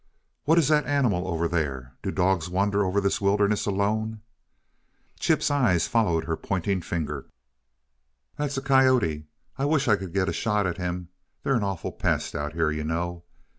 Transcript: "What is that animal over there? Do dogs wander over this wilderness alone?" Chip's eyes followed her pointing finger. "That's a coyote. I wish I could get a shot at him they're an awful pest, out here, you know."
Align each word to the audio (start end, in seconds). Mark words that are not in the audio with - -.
"What 0.45 0.57
is 0.57 0.67
that 0.69 0.87
animal 0.87 1.27
over 1.27 1.47
there? 1.47 1.93
Do 2.01 2.09
dogs 2.09 2.49
wander 2.49 2.83
over 2.83 2.99
this 2.99 3.21
wilderness 3.21 3.67
alone?" 3.67 4.21
Chip's 5.19 5.51
eyes 5.51 5.87
followed 5.87 6.23
her 6.23 6.35
pointing 6.35 6.81
finger. 6.81 7.27
"That's 8.35 8.57
a 8.57 8.63
coyote. 8.63 9.27
I 9.59 9.65
wish 9.65 9.87
I 9.87 9.97
could 9.97 10.11
get 10.11 10.27
a 10.27 10.33
shot 10.33 10.65
at 10.65 10.77
him 10.79 11.09
they're 11.43 11.53
an 11.53 11.61
awful 11.63 11.91
pest, 11.91 12.33
out 12.33 12.53
here, 12.53 12.71
you 12.71 12.83
know." 12.83 13.25